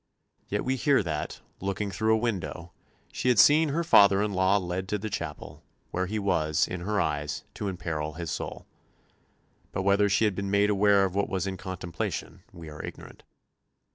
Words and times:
Yet 0.47 0.65
we 0.65 0.77
hear 0.77 1.03
that, 1.03 1.41
looking 1.59 1.91
through 1.91 2.15
a 2.15 2.17
window, 2.17 2.71
she 3.11 3.27
had 3.29 3.37
seen 3.37 3.69
her 3.69 3.83
father 3.83 4.23
in 4.23 4.33
law 4.33 4.57
led 4.57 4.87
to 4.87 4.97
the 4.97 5.11
chapel, 5.11 5.63
where 5.91 6.07
he 6.07 6.17
was, 6.17 6.67
in 6.67 6.79
her 6.81 6.99
eyes, 6.99 7.43
to 7.53 7.67
imperil 7.67 8.13
his 8.13 8.31
soul. 8.31 8.65
But 9.71 9.83
whether 9.83 10.09
she 10.09 10.25
had 10.25 10.33
been 10.33 10.49
made 10.49 10.71
aware 10.71 11.05
of 11.05 11.13
what 11.13 11.29
was 11.29 11.45
in 11.45 11.55
contemplation 11.55 12.41
we 12.51 12.67
are 12.67 12.83
ignorant. 12.83 13.21